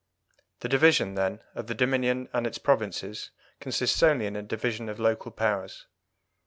The 0.61 0.67
division, 0.67 1.13
then, 1.13 1.43
of 1.53 1.67
the 1.67 1.75
Dominion 1.75 2.27
and 2.33 2.47
its 2.47 2.57
provinces 2.57 3.29
consists 3.59 4.01
only 4.01 4.25
in 4.25 4.35
a 4.35 4.41
division 4.41 4.89
of 4.89 4.99
Local 4.99 5.29
powers. 5.29 5.85